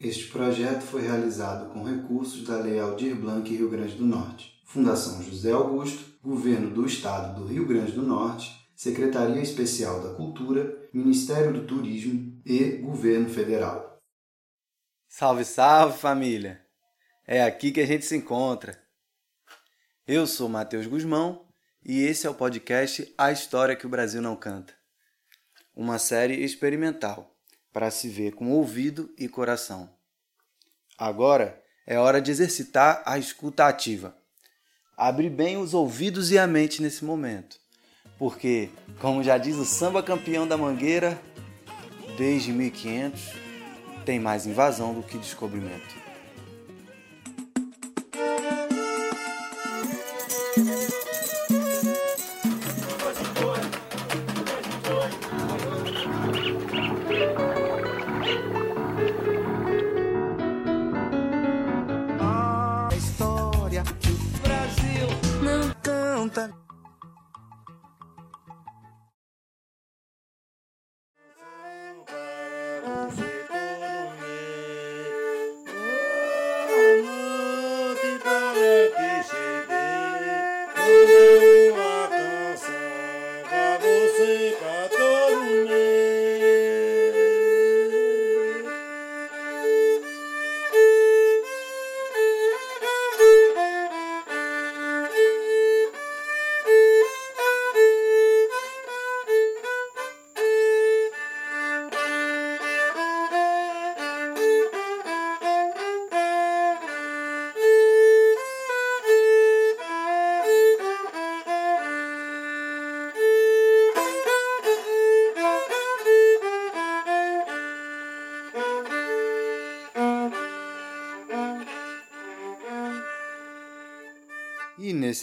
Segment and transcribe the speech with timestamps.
[0.00, 5.22] Este projeto foi realizado com recursos da Lei Aldir Blanc Rio Grande do Norte, Fundação
[5.22, 11.52] José Augusto, Governo do Estado do Rio Grande do Norte, Secretaria Especial da Cultura, Ministério
[11.52, 14.00] do Turismo e Governo Federal.
[15.06, 16.64] Salve, salve família!
[17.26, 18.82] É aqui que a gente se encontra.
[20.06, 21.46] Eu sou Matheus Guzmão
[21.84, 24.72] e esse é o podcast A História que o Brasil Não Canta.
[25.76, 27.36] Uma série experimental
[27.72, 29.90] para se ver com ouvido e coração.
[30.98, 34.16] Agora é hora de exercitar a escuta ativa.
[34.96, 37.58] Abre bem os ouvidos e a mente nesse momento,
[38.18, 38.68] porque,
[39.00, 41.20] como já diz o samba campeão da Mangueira,
[42.18, 43.20] desde 1500
[44.04, 46.09] tem mais invasão do que descobrimento.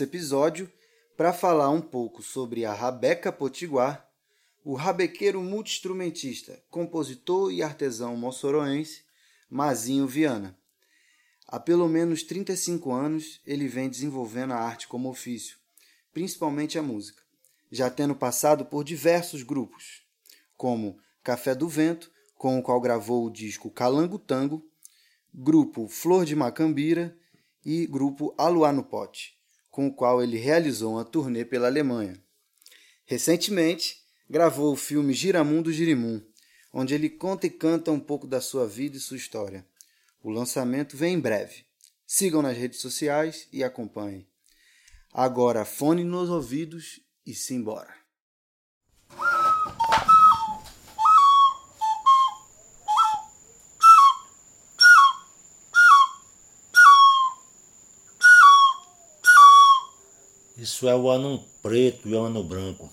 [0.08, 0.72] Episódio,
[1.18, 4.10] para falar um pouco sobre a Rabeca Potiguar,
[4.64, 9.04] o rabequeiro multiinstrumentista, compositor e artesão moçoroense
[9.50, 10.58] Mazinho Viana.
[11.46, 15.58] Há pelo menos 35 anos ele vem desenvolvendo a arte como ofício,
[16.14, 17.22] principalmente a música,
[17.72, 20.04] já tendo passado por diversos grupos,
[20.56, 24.66] como Café do Vento, com o qual gravou o disco Calango Tango,
[25.34, 27.18] grupo Flor de Macambira
[27.66, 29.37] e grupo Aluá no Pote
[29.78, 32.20] com o qual ele realizou uma turnê pela Alemanha.
[33.06, 36.20] Recentemente, gravou o filme Giramundo Girimum,
[36.74, 39.64] onde ele conta e canta um pouco da sua vida e sua história.
[40.24, 41.64] O lançamento vem em breve.
[42.08, 44.28] Sigam nas redes sociais e acompanhem.
[45.14, 47.94] Agora, fone nos ouvidos e simbora.
[60.58, 62.92] Isso é o ano preto e o ano branco.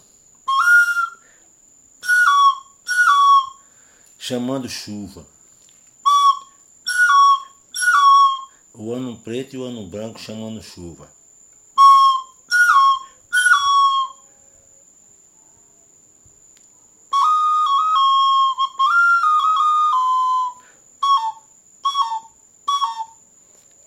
[4.19, 5.27] Chamando chuva.
[8.75, 11.11] O ano preto e o ano branco chamando chuva.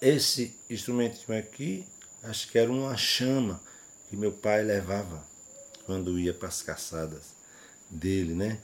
[0.01, 1.88] Esse instrumentinho aqui,
[2.23, 3.61] acho que era uma chama
[4.09, 5.23] que meu pai levava
[5.85, 7.23] quando ia para as caçadas
[7.89, 8.59] dele, né?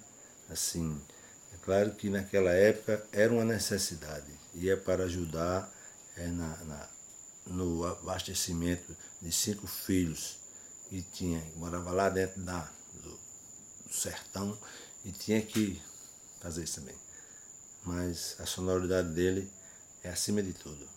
[0.50, 1.02] Assim,
[1.53, 5.72] é claro que naquela época era uma necessidade, ia para ajudar
[6.16, 6.90] é, na, na,
[7.47, 10.38] no abastecimento de cinco filhos
[10.92, 12.69] e tinha, morava lá dentro da,
[13.02, 13.19] do,
[13.88, 14.58] do sertão
[15.03, 15.81] e tinha que
[16.40, 16.96] fazer isso também.
[17.84, 19.50] Mas a sonoridade dele
[20.03, 20.88] é acima de tudo.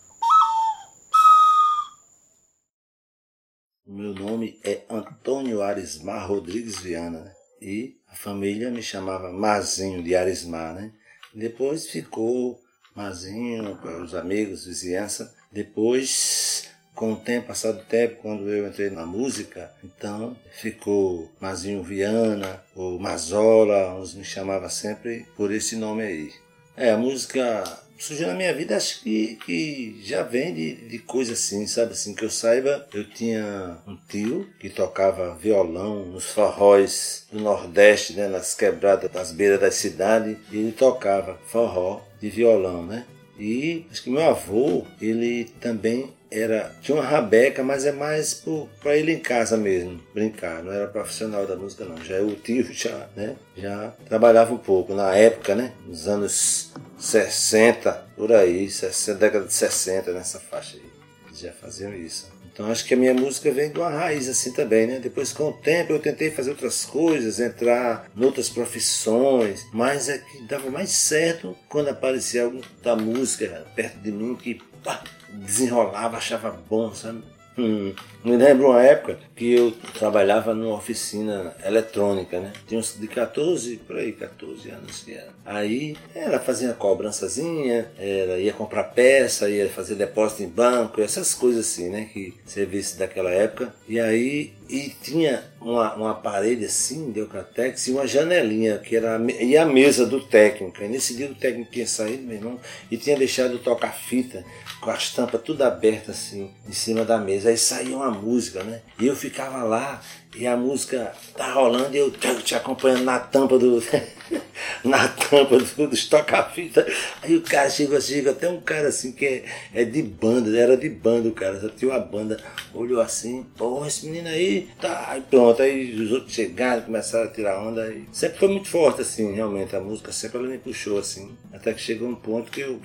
[3.97, 7.31] Meu nome é Antônio Arismar Rodrigues Viana né?
[7.59, 10.75] e a família me chamava Mazinho de Arismar.
[10.75, 10.91] Né?
[11.33, 12.61] Depois ficou
[12.95, 15.33] Mazinho, os amigos, vizinhança.
[15.51, 21.81] Depois, com o tempo, passado o tempo, quando eu entrei na música, então ficou Mazinho
[21.81, 26.31] Viana ou Mazola, uns me chamavam sempre por esse nome aí.
[26.75, 27.63] É, a música
[27.97, 31.93] surgiu na minha vida, acho que, que já vem de, de coisa assim, sabe?
[31.93, 38.13] Assim, que eu saiba, eu tinha um tio que tocava violão nos forróis do Nordeste,
[38.13, 38.27] né?
[38.27, 43.05] Nas quebradas das beiras da cidade, e ele tocava forró de violão, né?
[43.39, 48.43] E acho que meu avô, ele também era tinha uma rabeca, mas é mais
[48.81, 50.63] para ele em casa mesmo, brincar.
[50.63, 51.97] Não era profissional da música não.
[52.03, 53.35] Já o tio já, né?
[53.55, 55.73] Já trabalhava um pouco na época, né?
[55.85, 60.83] Nos anos 60, por aí, 60, década de 60, nessa faixa aí.
[61.27, 62.37] Eles já faziam isso.
[62.57, 64.99] Então acho que a minha música vem de uma raiz assim também, né?
[64.99, 70.17] Depois com o tempo eu tentei fazer outras coisas, entrar em outras profissões, mas é
[70.17, 75.03] que dava mais certo quando aparecia algum da música perto de mim que pá,
[75.37, 77.23] desenrolava, achava bom, sabe?
[77.57, 77.91] Hum,
[78.23, 82.53] me lembro uma época que eu trabalhava numa oficina eletrônica, né?
[82.67, 85.29] Tinha uns de 14, por aí, 14 anos que era.
[85.43, 91.65] Aí ela fazia cobrançazinha, ela ia comprar peça, ia fazer depósito em banco, essas coisas
[91.65, 92.07] assim, né?
[92.13, 93.73] Que serviço daquela época.
[93.89, 99.15] E aí e tinha uma, uma parede assim de Eucatex e uma janelinha que era
[99.15, 100.83] a, e a mesa do técnico.
[100.83, 102.59] E nesse dia o técnico tinha saído, meu irmão,
[102.91, 104.43] e tinha deixado tocar fita
[104.79, 107.49] com as tampas tudo abertas assim em cima da mesa.
[107.49, 108.81] Aí saía uma música, né?
[108.99, 110.01] E eu ficava lá
[110.35, 112.11] e a música tá rolando e eu
[112.43, 113.81] te acompanhando na tampa do.
[114.83, 116.85] na tampa do, do toca-fita.
[117.21, 120.77] Aí o cara chegou, chega até um cara assim que é, é de banda, era
[120.77, 122.39] de banda o cara, só tinha uma banda,
[122.73, 127.31] olhou assim, pô, esse menino aí, tá, aí pronto, aí os outros chegaram, começaram a
[127.31, 127.95] tirar onda.
[128.11, 131.81] Sempre foi muito forte, assim, realmente, a música sempre ela me puxou, assim, até que
[131.81, 132.79] chegou um ponto que eu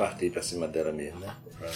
[0.00, 1.36] parti para cima dela mesmo, né?
[1.58, 1.70] Pra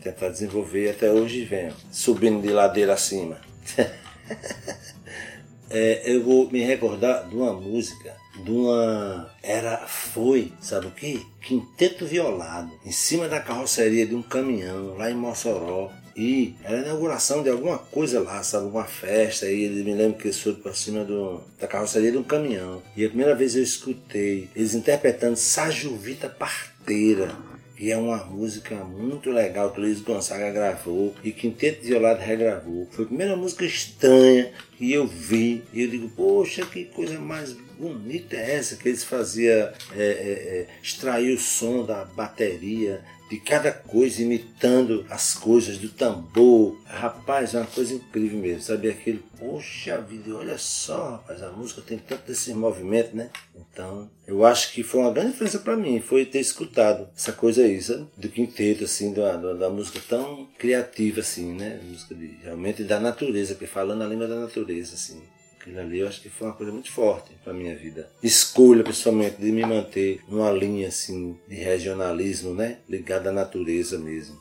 [0.00, 3.36] tentar desenvolver até hoje venho, subindo de ladeira acima.
[5.68, 8.14] é, eu vou me recordar de uma música,
[8.44, 9.28] de uma.
[9.42, 9.76] Era.
[9.88, 11.26] Foi, sabe o que?
[11.40, 15.90] Quinteto violado, em cima da carroceria de um caminhão, lá em Mossoró.
[16.16, 18.66] E era a inauguração de alguma coisa lá, sabe?
[18.66, 19.46] Uma festa.
[19.46, 22.82] E eles me lembro que eles foram para cima do, da carroceria de um caminhão.
[22.96, 27.36] E a primeira vez eu escutei eles interpretando Sajuvita Parteira
[27.78, 32.88] e é uma música muito legal que o Luiz Gonzaga gravou e Quinteto Violado regravou.
[32.90, 37.52] Foi a primeira música estranha que eu vi e eu digo, poxa, que coisa mais
[37.78, 43.38] bonita é essa que eles faziam é, é, é, extrair o som da bateria de
[43.38, 46.76] cada coisa, imitando as coisas do tambor.
[46.86, 48.88] Rapaz, é uma coisa incrível mesmo, sabe?
[48.88, 53.30] Aquele, poxa vida, olha só, rapaz, a música tem tanto desse movimento, né?
[53.54, 57.62] Então, eu acho que foi uma grande diferença para mim, foi ter escutado essa coisa
[57.62, 58.06] aí, sabe?
[58.16, 61.80] Do quinteto, assim, da, da, música tão criativa, assim, né?
[61.84, 65.22] Música de, realmente da natureza, que falando a língua da natureza, assim.
[65.68, 68.10] Aquilo ali eu acho que foi uma coisa muito forte para minha vida.
[68.22, 72.78] Escolha, pessoalmente, de me manter numa linha assim de regionalismo, né?
[72.88, 74.38] Ligada à natureza mesmo.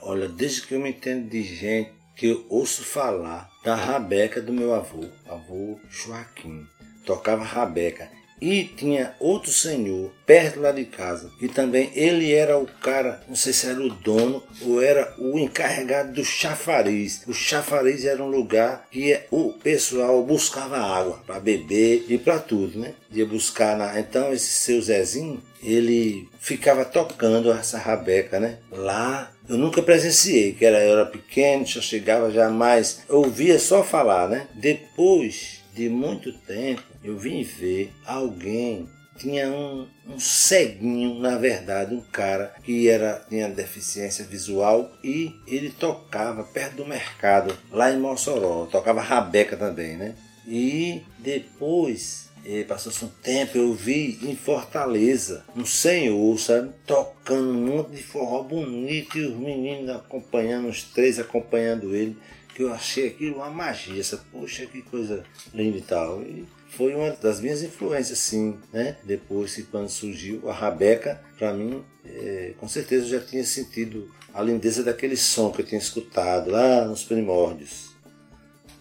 [0.00, 4.54] Olha, desde que eu me entendo de gente que eu ouço falar da rabeca do
[4.54, 6.66] meu avô, avô Joaquim.
[7.04, 8.10] Tocava rabeca.
[8.42, 13.36] E tinha outro senhor perto lá de casa, que também ele era o cara, não
[13.36, 17.22] sei se era o dono ou era o encarregado do chafariz.
[17.28, 22.80] O chafariz era um lugar que o pessoal buscava água para beber e para tudo,
[22.80, 22.94] né?
[23.12, 24.00] Ia buscar na...
[24.00, 28.58] Então esse seu Zezinho, ele ficava tocando essa rabeca, né?
[28.72, 33.84] Lá eu nunca presenciei, que era, eu era pequeno, só chegava jamais, eu ouvia só
[33.84, 34.48] falar, né?
[34.52, 42.00] Depois de muito tempo, eu vim ver alguém tinha um, um ceguinho, na verdade, um
[42.00, 48.66] cara que era tinha deficiência visual e ele tocava perto do mercado, lá em Mossoró,
[48.66, 50.14] tocava rabeca também, né?
[50.46, 52.32] E depois
[52.66, 58.42] passou-se um tempo, eu vi em Fortaleza um senhor, sabe, tocando um monte de forró
[58.42, 62.16] bonito e os meninos acompanhando, os três acompanhando ele
[62.54, 66.22] que eu achei aquilo uma magia, essa, poxa, que coisa linda e tal.
[66.22, 68.96] E foi uma das minhas influências, sim, né?
[69.04, 74.10] Depois que quando surgiu a Rabeca, para mim, é, com certeza eu já tinha sentido
[74.32, 77.90] a lindeza daquele som que eu tinha escutado lá nos primórdios.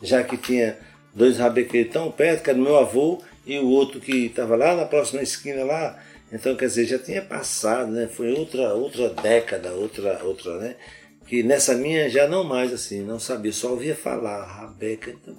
[0.02, 0.78] Já que tinha
[1.14, 4.76] dois rabequeiros tão perto, que era do meu avô, e o outro que estava lá
[4.76, 6.00] na próxima esquina lá,
[6.32, 8.08] então quer dizer, já tinha passado, né?
[8.08, 10.76] Foi outra, outra década, outra, outra, né?
[11.32, 15.34] Que nessa minha já não mais assim, não sabia, só ouvia falar Rabeca, então,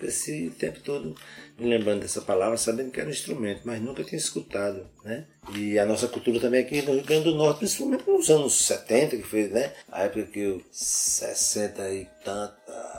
[0.00, 1.16] esse tempo todo
[1.58, 5.26] me lembrando dessa palavra, sabendo que era um instrumento, mas nunca tinha escutado, né?
[5.52, 9.16] E a nossa cultura também aqui no Rio Grande do Norte, principalmente nos anos 70,
[9.16, 9.72] que foi, né?
[9.90, 12.54] A época que eu, 60 e tanto,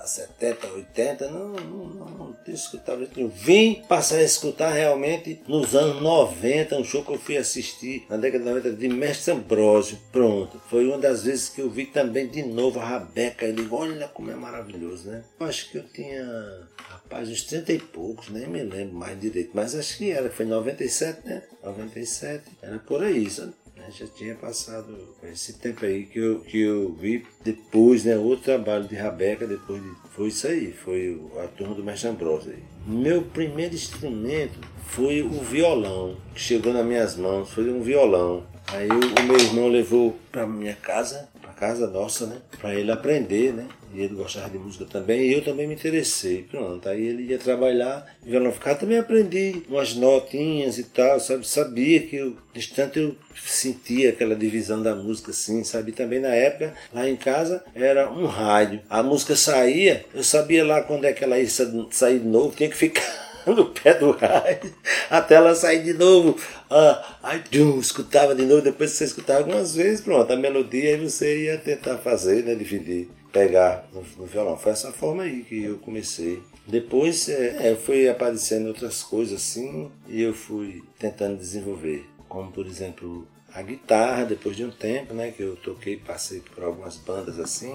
[0.07, 3.07] 70, 80, não, não, não, não tinha escutado.
[3.15, 8.05] Eu vim passar a escutar realmente nos anos 90, um show que eu fui assistir
[8.09, 9.97] na década de 90 de Mestre Ambrósio.
[10.11, 10.61] Pronto.
[10.69, 13.45] Foi uma das vezes que eu vi também de novo a Rabeca.
[13.45, 15.23] Ele, olha como é maravilhoso, né?
[15.39, 19.51] Eu acho que eu tinha, rapaz, uns 30 e poucos, nem me lembro mais direito,
[19.53, 21.43] mas acho que era, foi 97, né?
[21.63, 23.53] 97, era por aí, sabe?
[23.83, 23.91] Né?
[23.91, 28.17] Já tinha passado esse tempo aí que eu, que eu vi depois, né?
[28.17, 32.53] Outro trabalho de Rabeca, depois de, foi isso aí, foi a turma do Mestre Ambrosio
[32.53, 32.63] aí.
[32.87, 38.45] Meu primeiro instrumento foi o violão, que chegou nas minhas mãos, foi um violão.
[38.67, 42.37] Aí o meu irmão levou para minha casa, casa nossa, né?
[42.59, 43.67] Para ele aprender, né?
[43.93, 46.43] E ele gostava de música também, e eu também me interessei.
[46.49, 48.05] Pronto, aí ele ia trabalhar,
[48.51, 51.47] ficar também aprendi umas notinhas e tal, sabe?
[51.47, 55.91] Sabia que eu, distante eu sentia aquela divisão da música assim, sabe?
[55.91, 58.81] Também na época, lá em casa, era um rádio.
[58.89, 62.69] A música saía, eu sabia lá quando é que ela ia sair de novo, tinha
[62.69, 64.73] que ficar no pé do rádio
[65.09, 66.37] até ela sair de novo.
[66.69, 70.97] Ah, aí tchum, escutava de novo, depois você escutava algumas vezes, pronto, a melodia, aí
[70.97, 72.55] você ia tentar fazer, né?
[72.55, 74.57] Dividir, pegar no, no violão.
[74.57, 76.41] Foi essa forma aí que eu comecei.
[76.65, 82.05] Depois é, é, foi aparecendo outras coisas assim e eu fui tentando desenvolver.
[82.29, 85.31] Como por exemplo a guitarra, depois de um tempo, né?
[85.31, 87.71] Que eu toquei, passei por algumas bandas assim,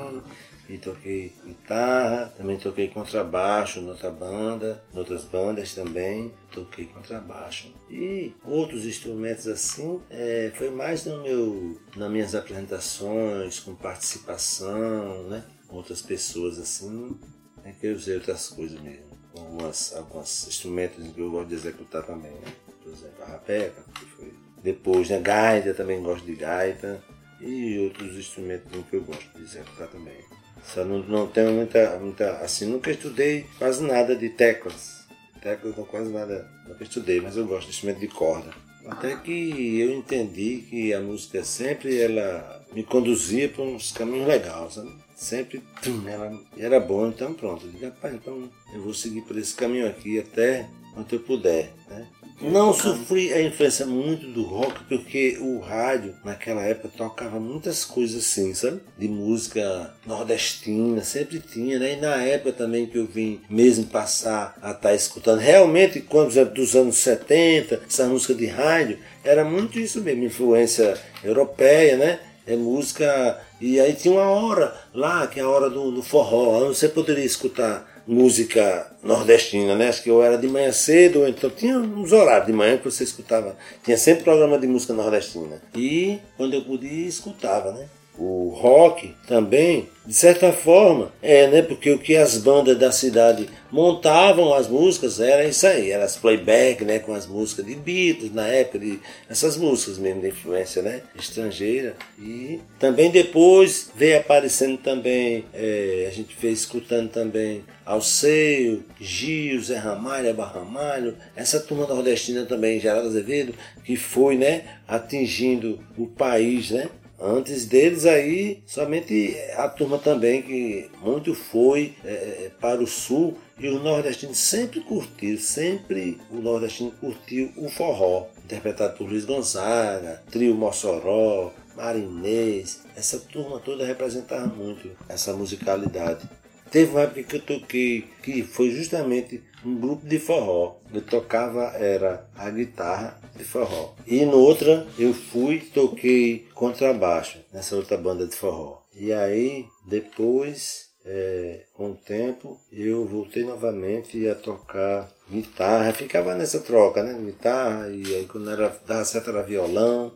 [0.69, 7.73] e toquei guitarra, também toquei contrabaixo noutra banda, noutras bandas também, toquei contrabaixo.
[7.91, 15.43] E outros instrumentos assim, é, foi mais no meu, nas minhas apresentações, com participação, né?
[15.71, 17.19] Outras pessoas assim,
[17.65, 19.09] é que eu usei outras coisas mesmo.
[19.37, 22.53] Algumas, alguns instrumentos que eu gosto de executar também, né?
[22.83, 24.35] Por exemplo, a rapeca, que foi.
[24.63, 25.21] Depois, né?
[25.21, 27.03] Gaita, também gosto de gaita.
[27.41, 30.19] E outros instrumentos que eu gosto de executar também.
[30.65, 32.39] Só não, não tenho muita, muita.
[32.39, 35.07] Assim, nunca estudei quase nada de teclas.
[35.41, 36.49] Teclas não quase nada.
[36.67, 38.51] Nunca estudei, mas eu gosto de instrumento de corda.
[38.87, 44.75] Até que eu entendi que a música sempre ela me conduzia para uns caminhos legais,
[44.75, 44.91] sabe?
[45.15, 47.67] Sempre tum, ela era bom, então pronto.
[47.67, 50.69] Eu digo, rapaz, então eu vou seguir por esse caminho aqui até
[50.99, 51.71] quanto eu puder.
[51.89, 52.07] Né?
[52.41, 58.25] Não sofri a influência muito do rock, porque o rádio naquela época tocava muitas coisas
[58.25, 58.81] assim, sabe?
[58.97, 61.95] De música nordestina, sempre tinha, né?
[61.95, 66.33] E na época também que eu vim mesmo passar a estar tá escutando, realmente, quando
[66.53, 72.21] dos anos 70, essa música de rádio, era muito isso mesmo, influência europeia, né?
[72.47, 73.41] É música.
[73.61, 77.25] E aí tinha uma hora lá, que é a hora do, do forró, você poderia
[77.25, 79.91] escutar música nordestina, né?
[79.91, 83.05] Acho que eu era de manhã cedo, então tinha uns horários de manhã que você
[83.05, 83.55] escutava.
[83.85, 85.61] Tinha sempre programa de música nordestina.
[85.75, 87.87] E quando eu podia, escutava, né?
[88.19, 91.63] O rock também, de certa forma, é, né?
[91.63, 96.17] Porque o que as bandas da cidade montavam as músicas era isso aí, era as
[96.17, 96.99] playback, né?
[96.99, 98.99] Com as músicas de Beatles na época, de,
[99.29, 101.03] essas músicas mesmo de influência, né?
[101.15, 101.95] Estrangeira.
[102.19, 109.79] E também depois veio aparecendo também, é, a gente veio escutando também Alceio, Gil, Zé
[109.79, 114.65] Ramalho, Abba Ramalho, essa turma nordestina também, Geraldo Azevedo, que foi, né?
[114.87, 116.89] Atingindo o país, né?
[117.21, 123.37] Antes deles aí, somente a turma também que muito foi é, é, para o sul
[123.59, 130.23] e o nordestino sempre curtiu, sempre o nordestino curtiu o forró, interpretado por Luiz Gonzaga,
[130.31, 136.29] Trio Mossoró, Marinês, essa turma toda representava muito essa musicalidade.
[136.71, 140.77] Teve uma época que eu toquei, que foi justamente um grupo de forró.
[140.93, 143.95] Eu tocava era a guitarra de forró.
[144.07, 148.83] E no outra eu fui toquei contrabaixo nessa outra banda de forró.
[148.95, 155.93] E aí depois, é, com o tempo, eu voltei novamente a tocar guitarra.
[155.93, 157.19] Ficava nessa troca, né?
[157.19, 160.13] Guitarra e aí quando era dava certo era violão.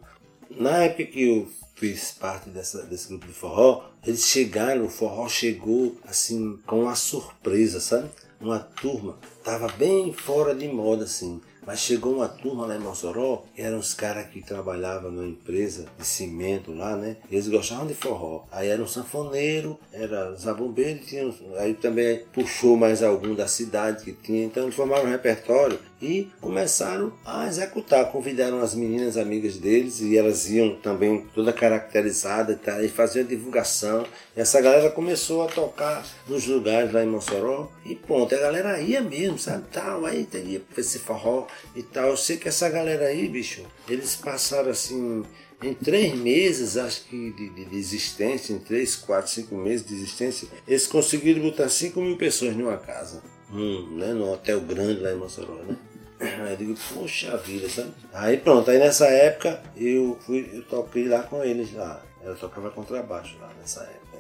[0.51, 5.29] Na época que eu fiz parte dessa, desse grupo de forró, eles chegaram, o forró
[5.29, 8.09] chegou assim com uma surpresa, sabe?
[8.41, 9.19] Uma turma,
[9.53, 11.39] tava bem fora de moda assim.
[11.65, 16.05] Mas chegou uma turma lá em Mossoró, eram os caras que trabalhavam numa empresa de
[16.05, 17.17] cimento lá, né?
[17.31, 18.45] Eles gostavam de forró.
[18.51, 24.13] Aí era um sanfoneiro, era zabumbeiro, tinha, aí também puxou mais algum da cidade que
[24.13, 24.45] tinha.
[24.45, 28.11] Então eles formaram um repertório e começaram a executar.
[28.11, 32.83] Convidaram as meninas amigas deles e elas iam também toda caracterizada tá?
[32.83, 34.05] e faziam divulgação.
[34.37, 38.35] E essa galera começou a tocar nos lugares lá em Mossoró e ponto.
[38.35, 39.65] A galera ia mesmo, sabe?
[39.73, 42.11] Tal, aí teria esse forró e tal.
[42.11, 45.25] Eu sei que essa galera aí, bicho, eles passaram assim
[45.63, 49.95] em três meses, acho que de, de, de, existência, em três, quatro, cinco meses de
[49.95, 53.23] existência, eles conseguiram botar cinco mil pessoas numa casa,
[53.53, 55.77] hum, né, num hotel grande lá em Mossoró, né?
[56.21, 57.93] Aí eu digo, poxa vida, sabe?
[58.13, 62.05] Aí pronto, aí nessa época eu fui, eu toquei lá com eles lá.
[62.25, 64.19] Eu tocava contrabaixo lá nessa época.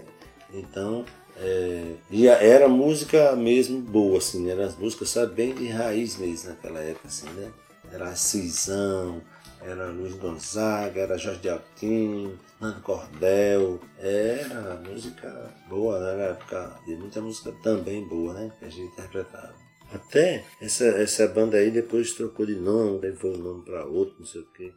[0.52, 1.04] Então,
[1.36, 4.52] é, e era música mesmo boa, assim, né?
[4.52, 7.50] eram as músicas, sabe, bem de raiz mesmo naquela época, assim, né?
[7.90, 9.22] Era a Cisão,
[9.60, 13.80] era Luiz Gonzaga, era Jorge de Nando Cordel.
[13.98, 16.12] Era música boa, né?
[16.12, 18.52] Era época de muita música também boa, né?
[18.58, 19.54] Que a gente interpretava.
[19.92, 24.26] Até essa, essa banda aí depois trocou de nome, levou o nome para outro, não
[24.26, 24.72] sei o quê.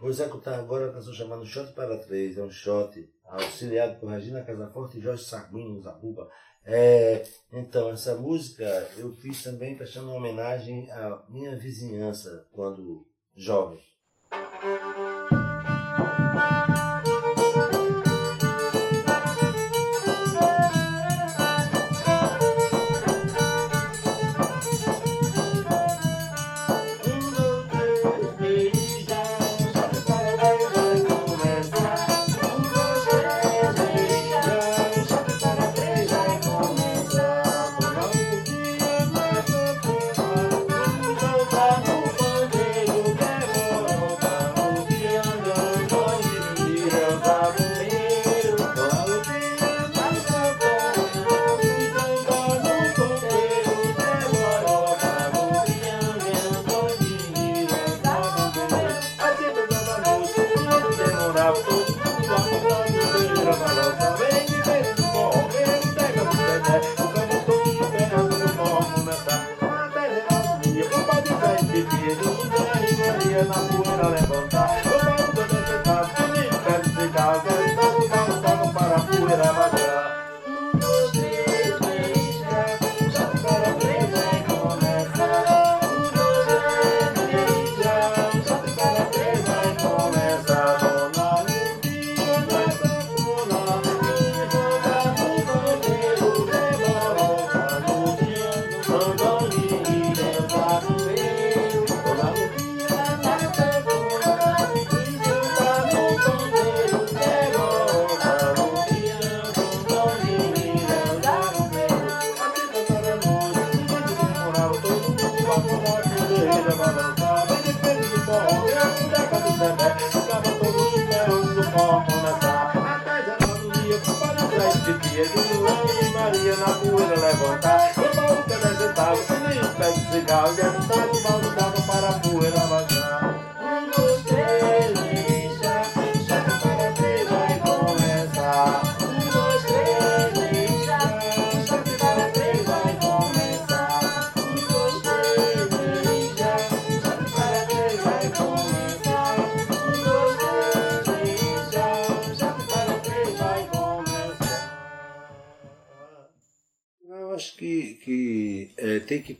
[0.00, 4.44] Vou executar agora a canção chamada Shot para Três, é um shot auxiliado por Regina
[4.44, 6.28] Casaforte e Jorge Saguinho, Zabuba.
[6.64, 8.64] É, então, essa música
[8.96, 13.80] eu fiz também prestando uma homenagem à minha vizinhança quando jovem.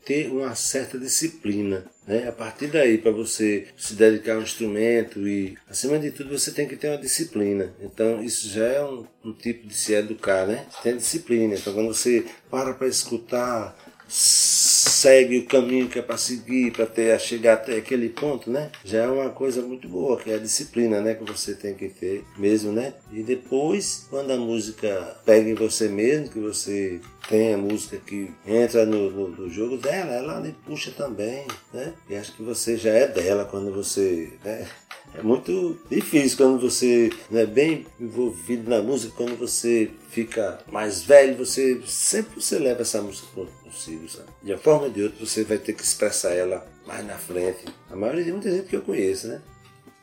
[0.05, 1.85] Ter uma certa disciplina.
[2.07, 2.29] Né?
[2.29, 6.51] A partir daí, para você se dedicar a um instrumento e, acima de tudo, você
[6.51, 7.73] tem que ter uma disciplina.
[7.81, 10.67] Então, isso já é um, um tipo de se educar, né?
[10.83, 11.55] Tem disciplina.
[11.55, 13.77] Então, quando você para para escutar
[14.13, 18.71] segue o caminho que é para seguir, para ter chegar até aquele ponto, né?
[18.85, 21.15] Já é uma coisa muito boa, que é a disciplina, né?
[21.15, 22.93] Que você tem que ter mesmo, né?
[23.11, 28.31] E depois, quando a música pega em você mesmo, que você tem a música que
[28.47, 31.95] entra no, no, no jogo dela, ela lhe puxa também, né?
[32.11, 34.69] E acho que você já é dela quando você, né?
[35.15, 41.03] É muito difícil quando você não é bem envolvido na música, quando você fica mais
[41.03, 43.27] velho, você sempre você leva essa música
[43.63, 44.29] consigo, sabe?
[44.43, 47.65] De uma forma ou de outra você vai ter que expressar ela mais na frente.
[47.91, 49.43] A maioria de muita gente que eu conheço, né?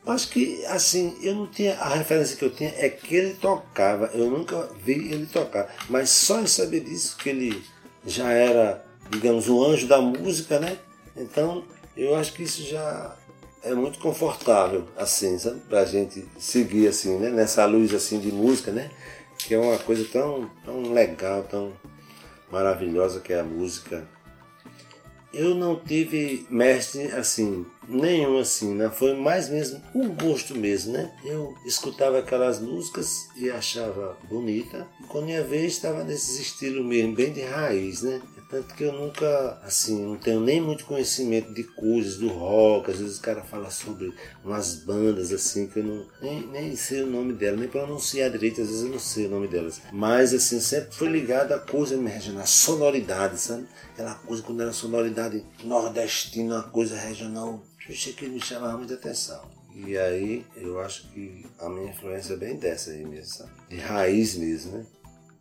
[0.05, 1.75] Acho que assim, eu não tinha.
[1.75, 4.09] A referência que eu tinha é que ele tocava.
[4.13, 5.73] Eu nunca vi ele tocar.
[5.89, 7.63] Mas só em saber disso, que ele
[8.05, 10.77] já era, digamos, um anjo da música, né?
[11.15, 11.63] Então
[11.95, 13.15] eu acho que isso já
[13.63, 15.59] é muito confortável, assim, sabe?
[15.61, 17.29] Pra gente seguir, assim, né?
[17.29, 18.89] Nessa luz, assim, de música, né?
[19.37, 21.73] Que é uma coisa tão, tão legal, tão
[22.51, 24.07] maravilhosa que é a música.
[25.31, 28.89] Eu não tive mestre, assim, nenhum, assim, né?
[28.89, 31.13] Foi mais mesmo um gosto mesmo, né?
[31.23, 34.87] Eu escutava aquelas músicas e achava bonita.
[35.01, 38.21] E quando ia ver, estava nesses estilos mesmo, bem de raiz, né?
[38.49, 42.89] Tanto que eu nunca, assim, não tenho nem muito conhecimento de coisas do rock.
[42.89, 44.11] Às vezes o cara fala sobre
[44.43, 48.59] umas bandas, assim, que eu não, nem, nem sei o nome delas, nem pronunciar direito,
[48.59, 49.79] às vezes eu não sei o nome delas.
[49.93, 53.67] Mas, assim, sempre foi ligado a coisa regional, a sonoridade, sabe?
[53.93, 58.95] Aquela coisa quando era sonoridade nordestina, uma coisa regional, eu achei que me chamava muita
[58.95, 59.59] atenção.
[59.75, 63.51] E aí eu acho que a minha influência é bem dessa aí mesmo, sabe?
[63.69, 64.85] De raiz mesmo, né?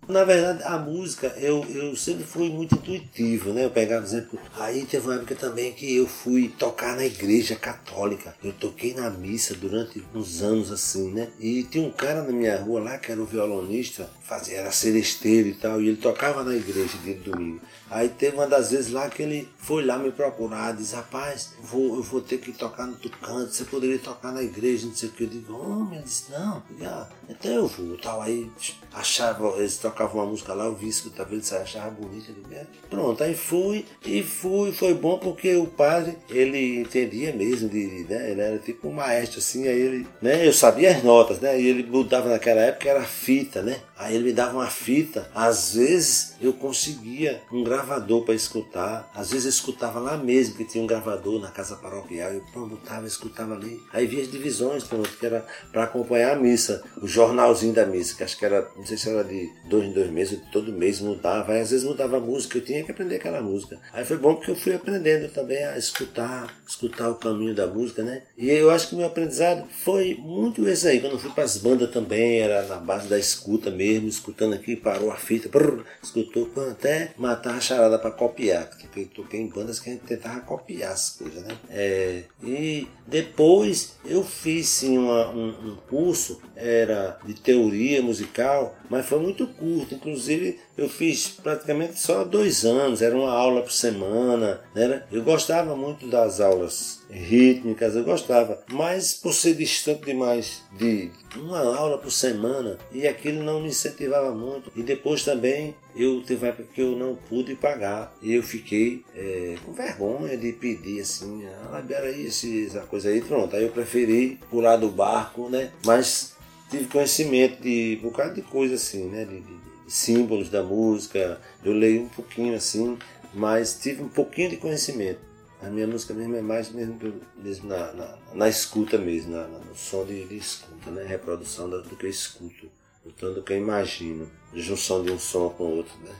[0.09, 3.66] Na verdade, a música, eu, eu sempre fui muito intuitivo, né?
[3.66, 7.55] Eu pegava, por exemplo, aí teve uma época também que eu fui tocar na igreja
[7.55, 8.35] católica.
[8.42, 11.29] Eu toquei na missa durante uns anos assim, né?
[11.38, 15.49] E tinha um cara na minha rua lá que era o violonista, fazia, era celesteiro
[15.49, 17.61] e tal, e ele tocava na igreja de domingo.
[17.90, 21.97] Aí teve uma das vezes lá que ele foi lá me procurar, disse, rapaz, vou,
[21.97, 25.12] eu vou ter que tocar no tocante, você poderia tocar na igreja, não sei o
[25.12, 25.25] que.
[25.25, 28.21] Eu digo, homem, ele disse, não, ah, então eu vou, tal.
[28.21, 28.51] Aí
[28.92, 32.64] achava, eles tocavam uma música lá, eu vi, escutava ele, achava bonito, ele, é.
[32.88, 38.30] pronto, aí fui, e fui, foi bom porque o padre, ele entendia mesmo, de, né,
[38.30, 41.66] ele era tipo um maestro assim, aí ele, né, eu sabia as notas, né, e
[41.66, 46.37] ele mudava naquela época, era fita, né, aí ele me dava uma fita, às vezes
[46.40, 49.11] eu conseguia um gravador para escutar.
[49.14, 52.30] Às vezes eu escutava lá mesmo, que tinha um gravador na casa paroquial.
[52.32, 53.80] Eu botava, escutava ali.
[53.92, 58.16] Aí via as divisões, pronto, que era para acompanhar a missa, o jornalzinho da missa,
[58.16, 61.00] que acho que era, não sei se era de dois em dois meses, todo mês
[61.00, 61.52] mudava.
[61.52, 63.78] Aí às vezes mudava a música, eu tinha que aprender aquela música.
[63.92, 68.02] Aí foi bom porque eu fui aprendendo também a escutar, escutar o caminho da música,
[68.02, 68.22] né?
[68.37, 71.00] E eu acho que meu aprendizado foi muito esse aí.
[71.00, 74.77] Quando eu fui para as bandas também, era na base da escuta mesmo, escutando aqui,
[74.77, 79.48] parou a fita, brrr, escutou até matar a charada para copiar, porque eu toquei em
[79.48, 81.57] bandas que a gente tentava copiar as coisas, né?
[81.70, 89.07] É, e depois eu fiz sim uma, um, um curso, era de teoria musical, mas
[89.07, 94.61] foi muito curto, inclusive eu fiz praticamente só dois anos, era uma aula por semana,
[94.74, 95.03] né?
[95.11, 101.61] Eu gostava muito das aulas rítmicas, eu gostava, mas por ser distante demais de uma
[101.77, 104.71] aula por semana e aquilo não me incentivava muito.
[104.77, 109.05] E depois também eu teve uma época que eu não pude pagar e eu fiquei
[109.14, 113.55] é, com vergonha de pedir assim, ah, libera aí essa coisa aí, pronto.
[113.57, 115.71] Aí eu preferi pular do barco, né?
[115.85, 116.35] Mas
[116.71, 119.25] tive conhecimento de um bocado de coisa assim, né?
[119.25, 122.99] De, de, símbolos da música, eu leio um pouquinho assim,
[123.33, 125.27] mas tive um pouquinho de conhecimento.
[125.61, 126.97] A minha música mesmo é mais mesmo,
[127.37, 131.05] mesmo na, na, na escuta mesmo, na, no som de, de escuta, né?
[131.05, 132.71] Reprodução do, do que eu escuto,
[133.05, 136.14] então do que eu imagino, junção de um som com o outro, né?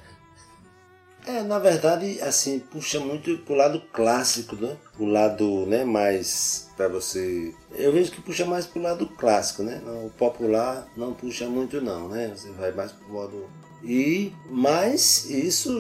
[1.27, 4.77] É, na verdade, assim, puxa muito pro lado clássico, né?
[4.98, 7.55] O lado, né, mais para você.
[7.72, 9.83] Eu vejo que puxa mais pro lado clássico, né?
[10.07, 12.33] O popular não puxa muito não, né?
[12.35, 13.46] Você vai mais pro modo
[13.82, 15.70] e mas isso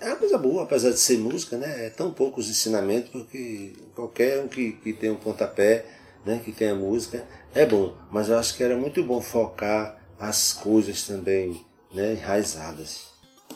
[0.00, 1.86] é uma coisa boa, apesar de ser música, né?
[1.86, 5.86] É tão poucos ensinamentos porque qualquer um que, que tem um pontapé,
[6.24, 7.96] né, que tenha música, é bom.
[8.10, 13.06] Mas eu acho que era muito bom focar as coisas também, né, enraizadas,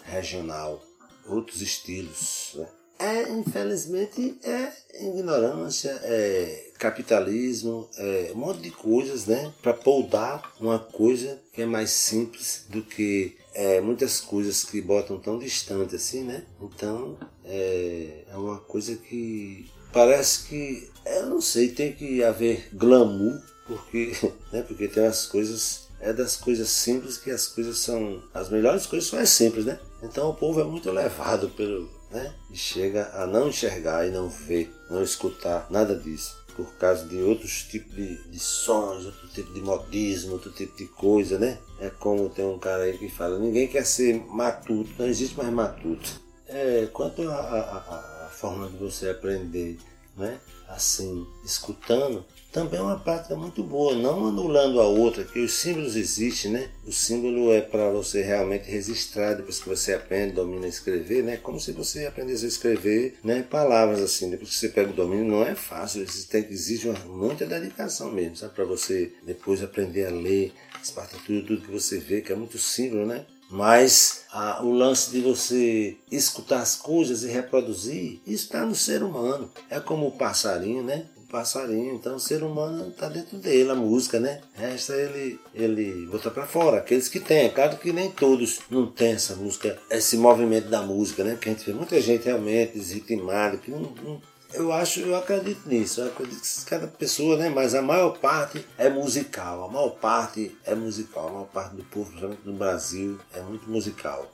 [0.04, 0.80] regional
[1.26, 2.52] outros estilos.
[2.54, 2.66] Né?
[2.98, 4.72] É, infelizmente, é
[5.06, 9.52] ignorância, é capitalismo, é um monte de coisas, né?
[9.62, 15.18] Para poldar uma coisa que é mais simples do que é, muitas coisas que botam
[15.18, 16.44] tão distante assim, né?
[16.60, 23.40] Então, é, é uma coisa que parece que, eu não sei, tem que haver glamour,
[23.66, 24.12] porque,
[24.52, 24.62] né?
[24.62, 28.22] porque tem as coisas é das coisas simples que as coisas são.
[28.32, 29.78] As melhores coisas são as simples, né?
[30.02, 31.88] Então o povo é muito levado pelo.
[32.10, 32.34] Né?
[32.50, 36.39] E chega a não enxergar e não ver, não escutar nada disso.
[36.64, 40.86] Por causa de outros tipos de, de sons, outro tipo de modismo, outro tipo de
[40.86, 41.58] coisa, né?
[41.78, 45.50] É como tem um cara aí que fala: ninguém quer ser matuto, não existe mais
[45.50, 46.20] matuto.
[46.46, 49.78] É, quanto à forma de você aprender,
[50.16, 50.40] né?
[50.68, 55.94] Assim, escutando, também é uma prática muito boa, não anulando a outra, que os símbolos
[55.94, 56.68] existem, né?
[56.84, 61.36] O símbolo é para você realmente registrar depois que você aprende, domina a escrever, né?
[61.36, 63.42] Como se você aprendesse a escrever, né?
[63.42, 68.10] Palavras assim, depois que você pega o domínio, não é fácil, exige uma, muita dedicação
[68.10, 68.54] mesmo, sabe?
[68.54, 72.58] Para você depois aprender a ler as partituras, tudo que você vê, que é muito
[72.58, 73.24] símbolo, né?
[73.48, 79.02] Mas ah, o lance de você escutar as coisas e reproduzir, isso está no ser
[79.02, 79.50] humano.
[79.68, 81.06] É como o passarinho, né?
[81.30, 81.94] Passarinho.
[81.94, 84.40] Então o ser humano está dentro dele, a música, né?
[84.54, 86.78] Resta ele, ele botar para fora.
[86.78, 90.82] Aqueles que têm, é claro que nem todos não tem essa música, esse movimento da
[90.82, 91.32] música, né?
[91.32, 94.20] Porque a gente vê muita gente realmente desritimada, que não, não
[94.52, 96.00] eu acho, eu acredito nisso.
[96.00, 97.48] Eu acredito que cada pessoa, né?
[97.48, 99.64] Mas a maior parte é musical.
[99.64, 101.28] A maior parte é musical.
[101.28, 104.28] A maior parte do povo, principalmente no Brasil, é muito musical.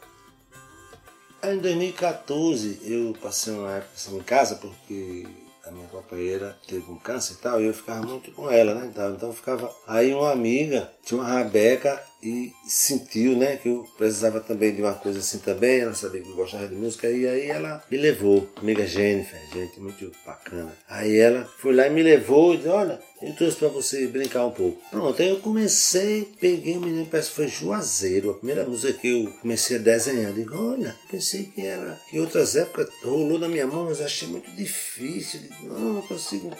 [1.43, 5.27] Aí, em 2014 eu passei uma época assim, em casa porque
[5.67, 8.87] a minha companheira teve um câncer e tal, e eu ficava muito com ela, né?
[8.87, 9.75] Então, então ficava.
[9.87, 14.95] Aí uma amiga tinha uma rabeca e sentiu, né, que eu precisava também de uma
[14.95, 18.49] coisa assim também, ela sabia que eu gostava de música, e aí ela me levou,
[18.57, 20.77] amiga Jennifer, gente, muito bacana.
[20.89, 24.47] Aí ela foi lá e me levou e disse, olha, eu trouxe para você brincar
[24.47, 24.81] um pouco.
[24.91, 29.09] Pronto, aí eu comecei, peguei o menino, parece que foi Juazeiro, a primeira música que
[29.09, 30.33] eu comecei a desenhar.
[30.33, 34.51] Digo, olha, pensei que era, que outras épocas rolou na minha mão, mas achei muito
[34.53, 35.41] difícil.
[35.41, 36.51] Digo, não, não consigo.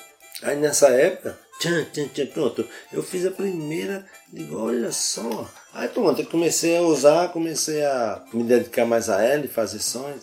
[0.43, 5.89] Aí nessa época, tchan, tchan, tchan, pronto, eu fiz a primeira, digo, olha só, Aí
[5.89, 10.23] pronto, eu comecei a usar, comecei a me dedicar mais a ela fazer sons.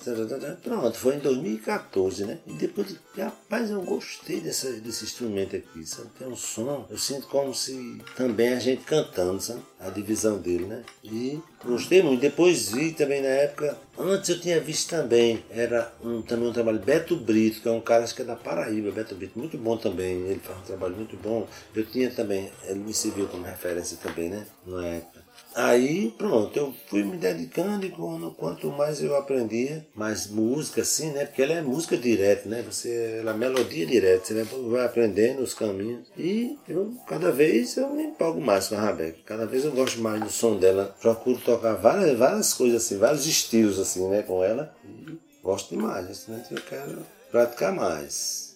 [0.63, 2.39] Pronto, foi em 2014, né?
[2.47, 6.09] E depois, rapaz, eu gostei dessa, desse instrumento aqui, sabe?
[6.17, 9.61] Tem um som, eu sinto como se também a gente cantando, sabe?
[9.79, 10.81] A divisão dele, né?
[11.03, 12.19] E gostei muito.
[12.19, 16.79] Depois vi também na época, antes eu tinha visto também, era um, também um trabalho
[16.79, 19.77] Beto Brito, que é um cara acho que é da Paraíba, Beto Brito, muito bom
[19.77, 20.15] também.
[20.21, 21.47] Ele faz um trabalho muito bom.
[21.75, 24.47] Eu tinha também, ele me serviu como referência também, né?
[24.65, 25.22] Na época.
[25.55, 31.11] Aí, pronto, eu fui me dedicando e quando, quanto mais eu aprendia, mais música, assim,
[31.11, 31.25] né?
[31.25, 32.63] Porque ela é música direta, né?
[32.63, 36.07] Você, ela é melodia direta, você vai aprendendo os caminhos.
[36.17, 39.19] E eu, cada vez, eu me empolgo mais com a Rabeca.
[39.25, 40.95] Cada vez eu gosto mais do som dela.
[40.99, 44.23] Procuro tocar várias, várias coisas assim, vários estilos, assim, né?
[44.23, 44.75] Com ela.
[44.83, 46.43] E gosto demais, assim, né?
[46.49, 48.53] Eu quero praticar mais.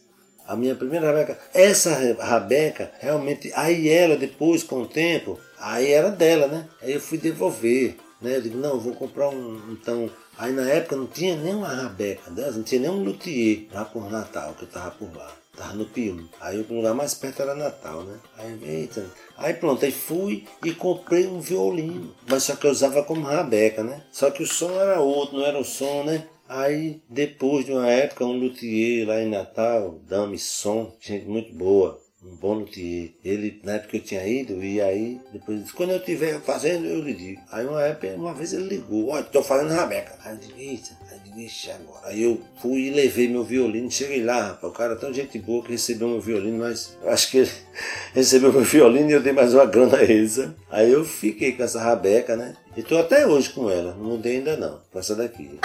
[0.47, 6.09] A minha primeira rabeca, essa rabeca, realmente, aí ela depois, com o tempo, Aí era
[6.11, 6.67] dela, né?
[6.81, 7.97] Aí eu fui devolver.
[8.21, 8.37] Né?
[8.37, 9.59] Eu digo, não, vou comprar um.
[9.71, 10.09] Então.
[10.37, 13.83] Aí na época não tinha nem uma rabeca dela, não tinha nem um luthier lá
[13.85, 15.31] por Natal, que eu tava por lá.
[15.55, 16.27] Tava no Pium.
[16.39, 18.19] Aí o lugar mais perto era Natal, né?
[18.37, 19.03] Aí, eita.
[19.35, 22.13] Aí pronto, aí fui e comprei um violino.
[22.29, 24.03] Mas só que eu usava como rabeca, né?
[24.11, 26.27] Só que o som era outro, não era o som, né?
[26.47, 31.99] Aí, depois de uma época, um luthier lá em Natal, Dame Som, gente muito boa
[32.31, 33.11] um bom luthier.
[33.23, 37.01] Ele, na época eu tinha ido, e aí, depois disse, quando eu estiver fazendo, eu
[37.01, 37.41] lhe digo.
[37.51, 40.15] Aí uma época, uma vez ele ligou, olha, estou fazendo rabeca.
[40.23, 41.17] Aí eu disse, eita, aí
[41.65, 42.07] eu agora.
[42.07, 45.63] Aí eu fui e levei meu violino, cheguei lá, rapaz, o cara tão gente boa
[45.63, 47.51] que recebeu meu violino, mas acho que ele
[48.13, 50.27] recebeu meu violino e eu dei mais uma grana a ele?
[50.69, 52.55] Aí eu fiquei com essa rabeca, né?
[52.75, 55.59] E tô até hoje com ela, não mudei ainda não, com essa daqui.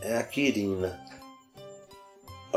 [0.00, 1.07] É a Quirina.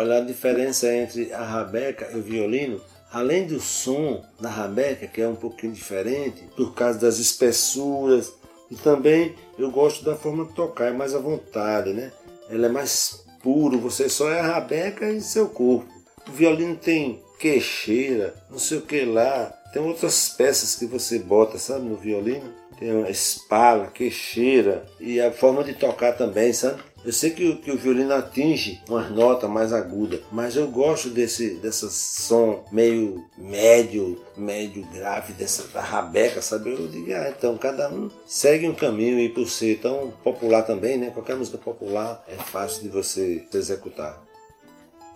[0.02, 2.82] Olha a diferença entre a rabeca e o violino.
[3.14, 8.34] Além do som da rabeca, que é um pouquinho diferente, por causa das espessuras,
[8.72, 12.12] e também eu gosto da forma de tocar, é mais à vontade, né?
[12.50, 15.86] Ela é mais puro, você só é a rabeca e seu corpo.
[16.28, 21.60] O violino tem queixeira, não sei o que lá, tem outras peças que você bota,
[21.60, 22.52] sabe, no violino.
[22.80, 26.82] Tem uma espala, queixeira e a forma de tocar também, sabe?
[27.04, 31.56] Eu sei que, que o violino atinge umas notas mais agudas, mas eu gosto desse,
[31.56, 36.72] desse som meio médio, médio grave, dessa da rabeca, sabe?
[36.72, 40.98] Eu digo, ah, então cada um segue um caminho e por ser tão popular também,
[40.98, 41.10] né?
[41.10, 44.22] Qualquer música popular é fácil de você executar.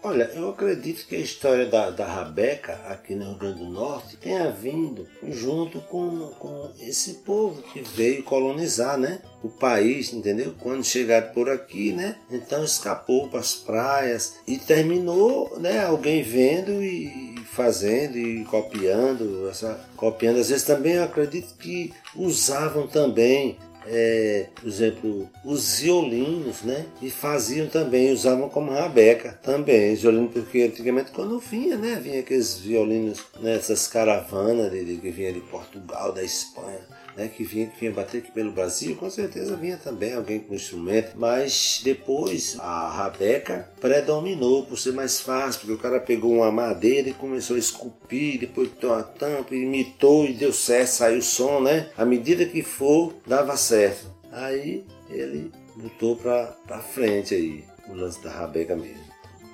[0.07, 4.15] Olha, eu acredito que a história da, da Rabeca aqui no Rio Grande do Norte
[4.17, 9.19] tenha vindo junto com, com esse povo que veio colonizar, né?
[9.41, 10.53] O país, entendeu?
[10.59, 12.17] Quando chegaram por aqui, né?
[12.29, 15.83] Então escapou para as praias e terminou, né?
[15.83, 20.37] Alguém vendo e fazendo e copiando, essa, copiando.
[20.37, 26.85] Às vezes também eu acredito que usavam também é, por exemplo, os violinos, né?
[27.01, 31.99] E faziam também, usavam como rabeca também, os violinos, porque antigamente quando vinha, né?
[32.01, 37.43] Vinha aqueles violinos nessas caravanas de, de, que vinha de Portugal, da Espanha né, que
[37.43, 42.57] vinha, vinha bater aqui pelo Brasil, com certeza vinha também alguém com instrumento, mas depois
[42.59, 47.55] a rabeca predominou por ser mais fácil, porque o cara pegou uma madeira e começou
[47.55, 51.89] a esculpir, depois botou uma tampa, imitou e deu certo, saiu o som, né?
[51.97, 54.13] À medida que for, dava certo.
[54.31, 59.05] Aí ele botou pra frente aí, o lance da rabeca mesmo.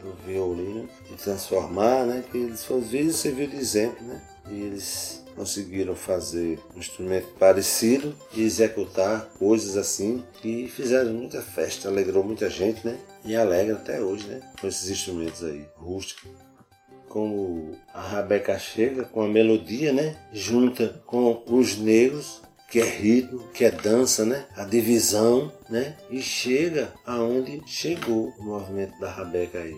[0.01, 2.23] Do violino, de transformar, né?
[2.31, 4.19] Que eles, vezes, serviu de exemplo, né?
[4.49, 11.87] E eles conseguiram fazer um instrumento parecido e executar coisas assim e fizeram muita festa,
[11.87, 12.97] alegrou muita gente, né?
[13.23, 14.41] E alegra até hoje, né?
[14.59, 16.31] Com esses instrumentos aí, rústicos.
[17.07, 20.15] Como a Rabeca chega com a melodia, né?
[20.31, 24.45] Junta com os negros, que é ritmo, que é dança, né?
[24.55, 25.97] A divisão, né?
[26.09, 29.75] E chega aonde chegou o movimento da Rabeca aí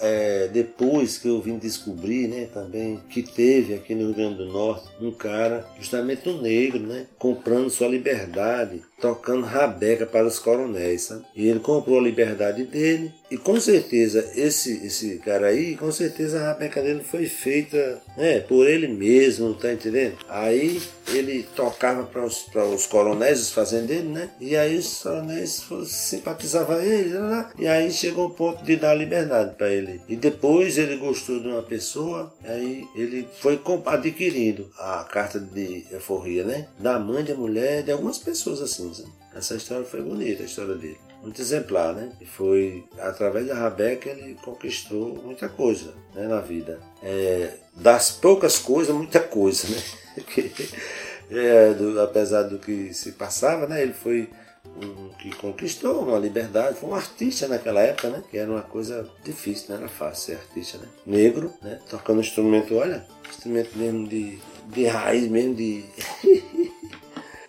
[0.00, 4.46] é, depois que eu vim descobrir né, também que teve aqui no Rio Grande do
[4.46, 11.02] Norte um cara, justamente um negro, né, comprando sua liberdade tocando rabeca para os coronéis,
[11.02, 11.24] sabe?
[11.34, 16.40] E ele comprou a liberdade dele e com certeza esse esse cara aí, com certeza
[16.40, 20.16] a rabeca dele foi feita, né, por ele mesmo, tá entendendo?
[20.28, 24.30] Aí ele tocava para os, os coronéis, os fazendeiros, né?
[24.40, 27.50] E aí os coronéis simpatizavam ele, né?
[27.58, 30.00] e aí chegou o ponto de dar liberdade para ele.
[30.08, 36.44] E depois ele gostou de uma pessoa, aí ele foi adquirindo a carta de euforia,
[36.44, 36.68] né?
[36.78, 38.83] Da mãe, da mulher, de algumas pessoas assim.
[38.92, 39.08] Sabe?
[39.34, 40.98] Essa história foi bonita, a história dele.
[41.22, 42.12] Muito exemplar, né?
[42.20, 46.80] E foi através da Rabeca ele conquistou muita coisa né, na vida.
[47.02, 49.82] É, das poucas coisas, muita coisa, né?
[51.30, 53.82] é, do, apesar do que se passava, né?
[53.82, 54.28] Ele foi
[54.76, 58.22] um que conquistou uma liberdade, foi um artista naquela época, né?
[58.30, 60.88] Que era uma coisa difícil, não era fácil ser artista, né?
[61.06, 61.80] Negro, né?
[61.88, 65.84] Tocando instrumento, olha, instrumento mesmo de, de raiz mesmo, de,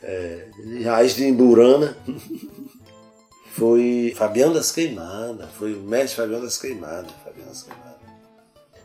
[0.05, 0.47] é,
[0.83, 1.97] raiz de Imburana.
[3.55, 7.95] foi Fabião das Queimadas, foi o mestre Fabião das Queimadas, Fabião das Queimadas.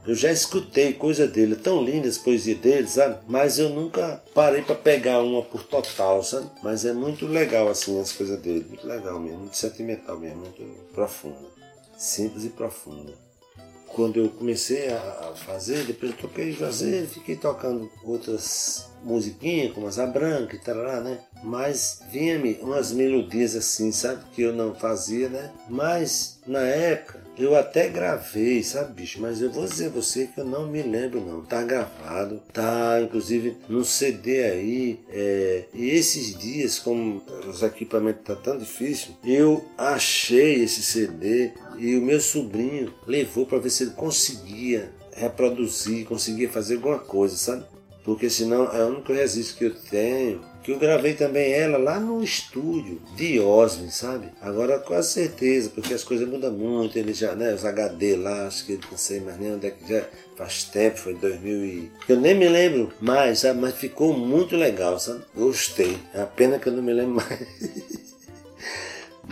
[0.06, 3.18] Eu já escutei coisa dele, tão linda as poesias dele, sabe?
[3.28, 6.48] Mas eu nunca parei para pegar uma por total, sabe?
[6.62, 10.62] Mas é muito legal assim as coisas dele, muito legal mesmo, muito sentimental mesmo, muito
[10.94, 11.48] profunda,
[11.98, 13.12] simples e profunda.
[14.00, 20.06] Quando eu comecei a fazer, depois eu toquei fazer, fiquei tocando outras musiquinhas, como Asa
[20.06, 21.18] Branca e tal, né?
[21.44, 24.24] Mas vinha-me umas melodias assim, sabe?
[24.32, 25.52] Que eu não fazia, né?
[25.68, 29.20] Mas na época eu até gravei, sabe, bicho?
[29.20, 31.42] Mas eu vou dizer você que eu não me lembro, não.
[31.42, 35.00] Tá gravado, tá inclusive no CD aí.
[35.10, 35.64] É...
[35.72, 42.02] E esses dias, como os equipamentos tá tão difícil, eu achei esse CD e o
[42.02, 47.64] meu sobrinho levou para ver se ele conseguia reproduzir, conseguia fazer alguma coisa, sabe?
[48.04, 51.98] Porque senão é o único registro que eu tenho que eu gravei também ela lá
[51.98, 54.28] no estúdio de Osme, sabe?
[54.40, 58.66] Agora com certeza, porque as coisas mudam muito, ele já, né, os HD lá, acho
[58.66, 60.04] que não sei mais nem onde é que já
[60.36, 61.92] faz tempo, foi 2000 e...
[62.08, 63.60] Eu nem me lembro mais, sabe?
[63.60, 65.22] Mas ficou muito legal, sabe?
[65.34, 65.98] Gostei.
[66.14, 67.48] É a pena que eu não me lembro mais.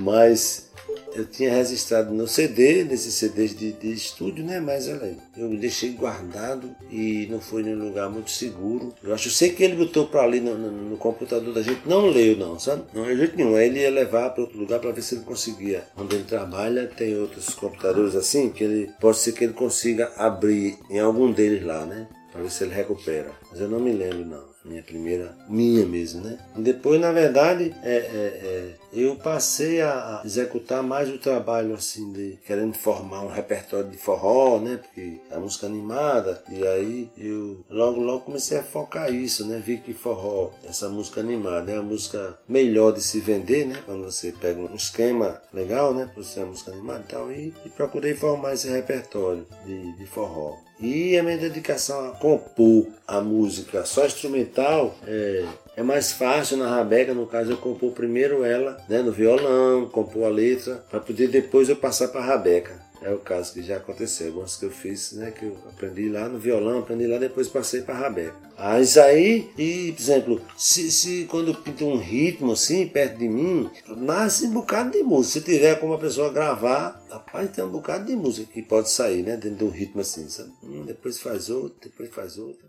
[0.00, 0.67] Mas
[1.14, 4.60] eu tinha registrado no CD, nesses CDs de, de estúdio, né?
[4.60, 8.94] Mas olha aí, eu deixei guardado e não foi em um lugar muito seguro.
[9.02, 12.06] Eu acho, sei que ele botou para ali no, no, no, computador da gente, não
[12.06, 12.82] leu não, sabe?
[12.92, 13.56] Não é jeito nenhum.
[13.56, 15.84] Aí ele ia levar para outro lugar para ver se ele conseguia.
[15.96, 20.78] Onde ele trabalha tem outros computadores assim que ele pode ser que ele consiga abrir
[20.90, 22.06] em algum deles lá, né?
[22.32, 23.30] Para ver se ele recupera.
[23.50, 26.38] Mas eu não me lembro não minha primeira, minha mesmo, né?
[26.56, 32.38] Depois, na verdade, é, é, é, eu passei a executar mais o trabalho assim de
[32.46, 34.78] querendo formar um repertório de forró, né?
[34.78, 39.62] Porque a música animada e aí eu logo logo comecei a focar isso, né?
[39.64, 43.82] Vi que forró, essa música animada é a música melhor de se vender, né?
[43.84, 46.10] Quando você pega um esquema legal, né?
[46.12, 50.06] Para ser uma música animada e tal e, e procurei formar esse repertório de, de
[50.06, 50.56] forró.
[50.80, 55.44] E a minha dedicação a compor a música só instrumental é,
[55.78, 60.24] é mais fácil na rabeca, no caso eu compor primeiro ela né, no violão, compor
[60.24, 62.88] a letra, para poder depois eu passar para a rabeca.
[63.00, 64.26] É o caso que já aconteceu.
[64.26, 65.30] Algumas que eu fiz, né?
[65.30, 68.34] Que eu aprendi lá no violão, aprendi lá, depois passei para rabeca.
[68.58, 73.70] Mas aí, e, por exemplo, se, se quando pinta um ritmo assim, perto de mim,
[73.96, 75.38] nasce um bocado de música.
[75.38, 79.22] Se tiver como a pessoa gravar, rapaz, tem um bocado de música que pode sair,
[79.22, 79.36] né?
[79.36, 80.50] Dentro de um ritmo assim, sabe?
[80.60, 82.66] Hum, depois faz outro, depois faz outra.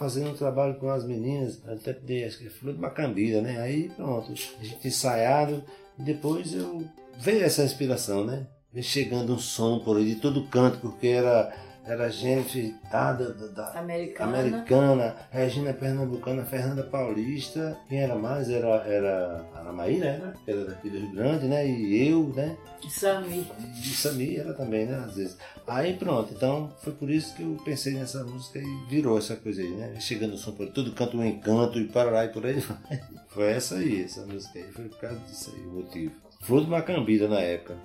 [0.00, 3.60] Fazendo um trabalho com as meninas, até dei, acho que foi de Macambira, né?
[3.60, 5.62] Aí pronto, a gente ensaiado
[5.98, 6.82] depois eu
[7.18, 8.46] veio essa inspiração, né?
[8.72, 11.54] Veio chegando um som por aí de todo canto, porque era
[11.90, 14.38] era gente da, da, da americana.
[14.38, 18.48] americana, Regina Pernambucana, Fernanda Paulista, quem era mais?
[18.48, 20.34] Era, era a Maíra, né?
[20.46, 21.68] Era daqui do Rio Grande, né?
[21.68, 22.56] E eu, né?
[22.84, 23.44] E Sami.
[23.76, 25.02] E Sami era também, né?
[25.04, 25.36] Às vezes.
[25.66, 29.60] Aí pronto, então foi por isso que eu pensei nessa música e virou essa coisa
[29.60, 29.98] aí, né?
[29.98, 33.00] Chegando o som por tudo, canto um encanto e parará e por aí vai.
[33.28, 36.12] Foi essa aí, essa música aí, foi por causa disso aí, o motivo.
[36.40, 37.76] Flor do Macambira na época.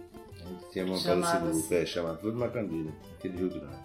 [0.46, 3.85] A gente tinha montado esse grupo, é, chamado Flor do Macambira, aquele Rio Grande.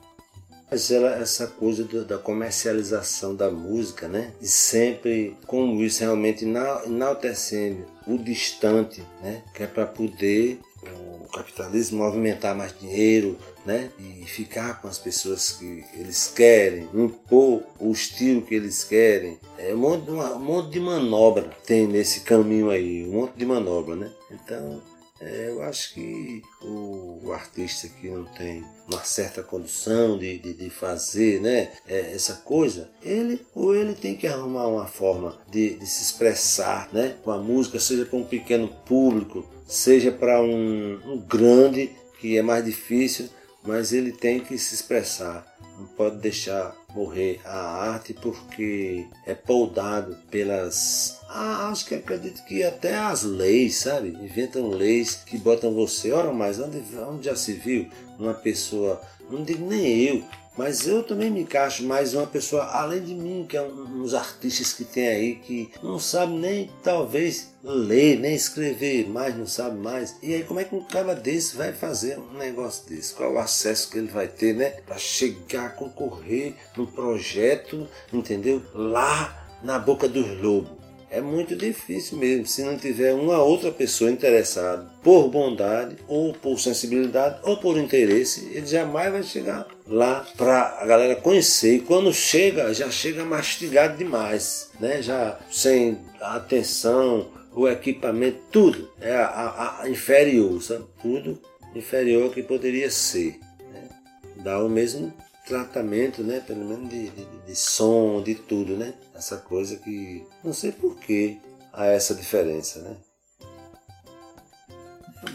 [0.71, 4.33] Mas ela, essa coisa do, da comercialização da música, né?
[4.41, 9.43] E sempre como isso realmente enaltecendo o distante, né?
[9.53, 13.91] Que é para poder o capitalismo movimentar mais dinheiro, né?
[13.99, 19.39] E ficar com as pessoas que eles querem, impor o estilo que eles querem.
[19.59, 23.97] É um monte, um monte de manobra tem nesse caminho aí, um monte de manobra,
[23.97, 24.11] né?
[24.31, 24.81] Então
[25.21, 30.55] é, eu acho que o, o, artista que não tem uma certa condição de, de,
[30.55, 35.75] de fazer né, é, essa coisa, ele ou ele tem que arrumar uma forma de,
[35.75, 40.99] de se expressar né, com a música, seja para um pequeno público, seja para um,
[41.05, 43.29] um grande, que é mais difícil,
[43.62, 45.47] mas ele tem que se expressar.
[45.79, 51.20] Não pode deixar morrer a arte porque é poldado pelas.
[51.28, 54.09] Ah, acho que acredito que até as leis, sabe?
[54.11, 56.12] Inventam leis que botam você.
[56.12, 57.88] Ora, mas onde, onde já se viu
[58.18, 60.24] uma pessoa, não digo nem eu,
[60.61, 64.13] mas eu também me encaixo mais uma pessoa além de mim, que é um, uns
[64.13, 69.79] artistas que tem aí que não sabe nem talvez ler, nem escrever mais, não sabe
[69.79, 70.17] mais.
[70.23, 73.15] E aí como é que um cara desse vai fazer um negócio desse?
[73.15, 74.73] Qual o acesso que ele vai ter, né?
[74.87, 78.63] Para chegar concorrer num projeto, entendeu?
[78.75, 80.79] Lá na boca dos lobos.
[81.09, 86.61] É muito difícil mesmo, se não tiver uma outra pessoa interessada por bondade, ou por
[86.61, 91.74] sensibilidade, ou por interesse, ele jamais vai chegar lá para a galera conhecer.
[91.74, 95.03] E quando chega, já chega mastigado demais, né?
[95.03, 100.84] Já sem atenção, o equipamento, tudo é a, a, inferior, sabe?
[101.03, 101.38] Tudo
[101.74, 103.38] inferior que poderia ser.
[103.72, 103.88] Né?
[104.36, 105.12] Dá o mesmo
[105.47, 106.41] tratamento, né?
[106.47, 108.95] Pelo menos de, de, de som, de tudo, né?
[109.14, 111.38] Essa coisa que não sei por que
[111.72, 112.97] há essa diferença, né?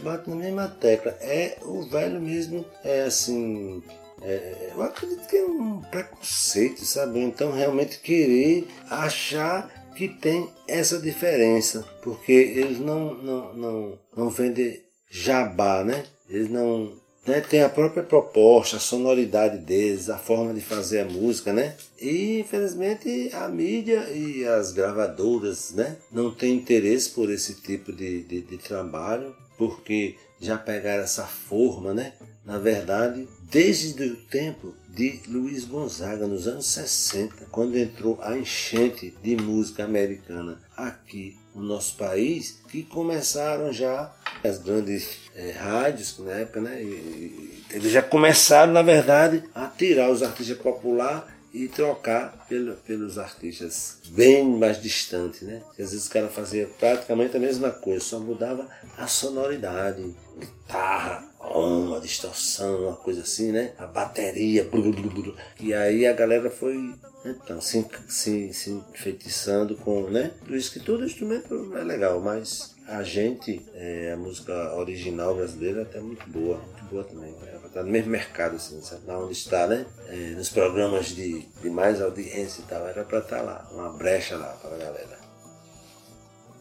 [0.02, 1.12] Bate na mesma tecla.
[1.20, 3.84] É o velho mesmo, é assim.
[4.28, 7.20] É, eu acredito que é um preconceito, sabe?
[7.20, 14.82] Então realmente querer achar que tem essa diferença, porque eles não, não, não, não vendem
[15.08, 16.04] jabá, né?
[16.28, 16.92] Eles não
[17.26, 21.76] né, tem a própria proposta, a sonoridade deles, a forma de fazer a música, né?
[22.02, 28.24] E infelizmente a mídia e as gravadoras, né, não têm interesse por esse tipo de,
[28.24, 32.14] de, de trabalho, porque já pegaram essa forma, né?
[32.44, 39.16] Na verdade, desde o tempo de Luiz Gonzaga, nos anos 60, quando entrou a enchente
[39.22, 44.14] de música americana aqui no nosso país, que começaram já
[44.44, 46.82] as grandes é, rádios na época, né?
[46.82, 53.18] E, eles já começaram, na verdade, a tirar os artistas populares e trocar pelo, pelos
[53.18, 55.64] artistas bem mais distantes, né?
[55.72, 62.02] Às vezes o cara fazia praticamente a mesma coisa, só mudava a sonoridade, guitarra, uma
[62.02, 63.72] distorção, uma coisa assim, né?
[63.78, 65.36] A bateria, blu, blu, blu.
[65.58, 66.94] e aí a galera foi
[67.26, 70.32] então, se, se, se enfeitiçando com, né?
[70.46, 75.80] Por isso que todo instrumento é legal, mas a gente, é, a música original brasileira
[75.80, 77.34] é até muito boa, muito boa também.
[77.48, 79.02] Ela está no mesmo mercado, assim, sabe?
[79.12, 79.86] onde está, né?
[80.08, 83.90] É, nos programas de, de mais audiência e tal, era para estar tá lá, uma
[83.98, 85.20] brecha lá para a galera.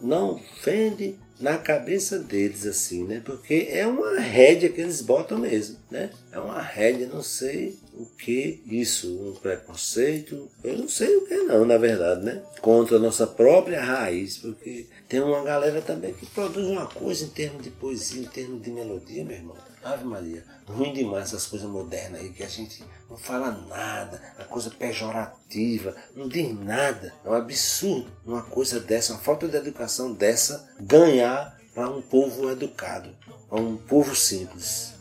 [0.01, 3.23] Não vende na cabeça deles, assim, né?
[3.25, 6.11] Porque é uma rédea que eles botam mesmo, né?
[6.33, 11.37] É uma rédea, não sei o que isso, um preconceito, eu não sei o que
[11.37, 12.43] não, na verdade, né?
[12.61, 17.29] Contra a nossa própria raiz, porque tem uma galera também que produz uma coisa em
[17.29, 19.57] termos de poesia, em termos de melodia, meu irmão.
[19.85, 24.45] Ave Maria, ruim demais essas coisas modernas aí, que a gente não fala nada, a
[24.45, 27.13] coisa pejorativa, não diz nada.
[27.23, 32.51] É um absurdo uma coisa dessa, uma falta de educação dessa, ganhar para um povo
[32.51, 33.15] educado,
[33.49, 34.94] para um povo simples.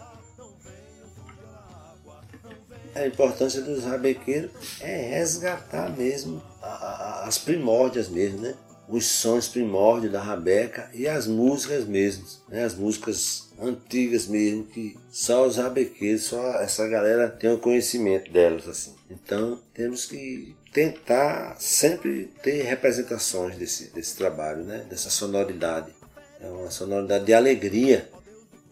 [2.95, 8.55] A importância dos rabequeiros é resgatar mesmo as primórdias mesmo, né?
[8.87, 12.63] os sons primórdios da rabeca e as músicas mesmo, né?
[12.63, 18.67] as músicas antigas mesmo, que só os rabequeiros, só essa galera tem o conhecimento delas.
[18.67, 18.93] assim.
[19.09, 24.85] Então temos que tentar sempre ter representações desse, desse trabalho, né?
[24.89, 25.93] dessa sonoridade.
[26.41, 28.09] É uma sonoridade de alegria.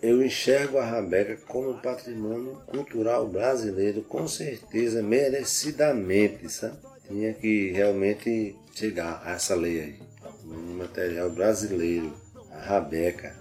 [0.01, 6.77] Eu enxergo a Rabeca como patrimônio cultural brasileiro, com certeza, merecidamente, sabe?
[7.07, 9.99] Tinha que realmente chegar a essa lei aí.
[10.43, 12.11] Um material brasileiro,
[12.51, 13.35] a Rabeca.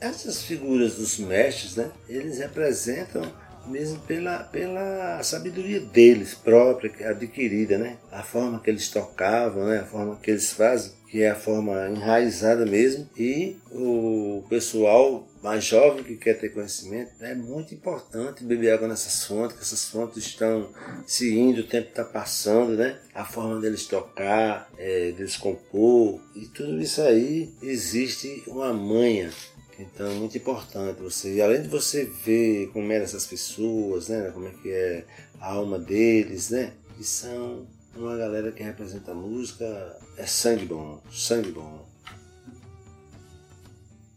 [0.00, 3.22] Essas figuras dos mestres, né, eles representam
[3.68, 7.98] mesmo pela, pela sabedoria deles própria, adquirida, né?
[8.10, 9.80] A forma que eles tocavam, né?
[9.80, 13.08] A forma que eles fazem, que é a forma enraizada mesmo.
[13.16, 19.24] E o pessoal mais jovem que quer ter conhecimento, é muito importante beber água nessas
[19.24, 20.68] fontes, que essas fontes estão
[21.06, 22.98] se indo, o tempo está passando, né?
[23.14, 29.30] A forma deles tocar, é, deles compor, e tudo isso aí existe uma manha.
[29.78, 34.30] Então é muito importante você, além de você ver como eram essas pessoas, né?
[34.32, 35.06] Como é que é
[35.40, 36.72] a alma deles, né?
[36.96, 41.86] Que são uma galera que representa a música, é sangue bom, sangue bom.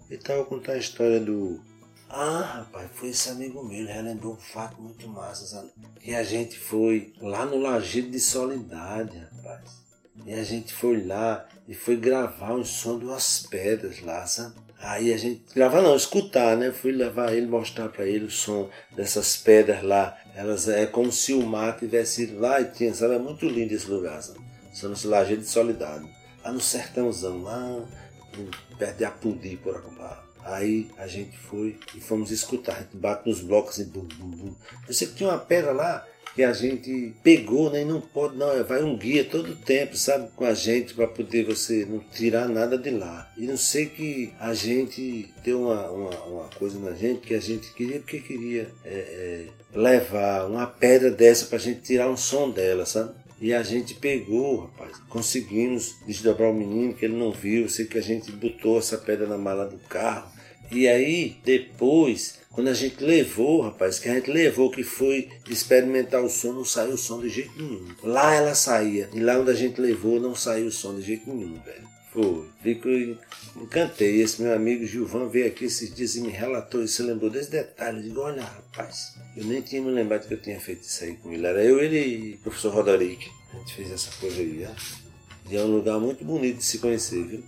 [0.09, 1.62] Então eu contar a história do.
[2.09, 5.70] Ah, rapaz, foi esse amigo meu, ele relembrou um fato muito massa, sabe?
[5.99, 9.82] Que a gente foi lá no Lajeiro de Soledade, rapaz.
[10.26, 14.55] E a gente foi lá e foi gravar um som de umas pedras lá, sabe?
[14.82, 16.72] Aí a gente gravar não, escutar, né?
[16.72, 20.18] Fui levar ele, mostrar para ele o som dessas pedras lá.
[20.36, 23.16] Elas é como se o mar tivesse ido lá e tinha, sabe?
[23.16, 24.40] É muito lindo esse lugar, sabe?
[24.74, 26.10] Chama-se Lajeiro de Soledade.
[26.44, 27.86] Lá no sertãozão, lá
[28.80, 30.26] perto de Apudi, por acabar.
[30.44, 32.78] Aí a gente foi e fomos escutar.
[32.78, 34.56] A gente bate nos blocos e bum, bum, bum.
[34.88, 37.82] Eu sei que tinha uma pedra lá que a gente pegou, né?
[37.82, 38.52] E não pode, não.
[38.52, 40.30] É, vai um guia todo tempo, sabe?
[40.36, 43.32] Com a gente para poder você não tirar nada de lá.
[43.38, 47.42] E não sei que a gente deu uma, uma, uma coisa na gente que a
[47.42, 52.18] gente queria, porque queria é, é, levar uma pedra dessa para a gente tirar um
[52.18, 53.14] som dela, sabe?
[53.42, 57.68] E a gente pegou, rapaz, conseguimos desdobrar o menino que ele não viu.
[57.68, 60.32] Sei que a gente botou essa pedra na mala do carro.
[60.72, 66.24] E aí, depois, quando a gente levou, rapaz, que a gente levou, que foi experimentar
[66.24, 67.88] o som, não saiu o som de jeito nenhum.
[68.03, 71.30] Lá ela saía, e lá onde a gente levou, não saiu o som de jeito
[71.30, 71.91] nenhum, velho.
[72.13, 72.45] Foi.
[72.61, 72.89] Fico
[73.55, 74.22] encantei.
[74.22, 76.97] Esse meu amigo Gilvan veio aqui esses dias e me relatou isso.
[76.97, 77.99] Você lembrou desse detalhe?
[77.99, 81.15] Eu digo, olha, rapaz, eu nem tinha me lembrado que eu tinha feito isso aí
[81.15, 81.47] com ele.
[81.47, 83.30] Era eu, ele e o professor Roderick.
[83.53, 84.76] A gente fez essa coisa aí, né?
[85.49, 87.43] E é um lugar muito bonito de se conhecer, viu?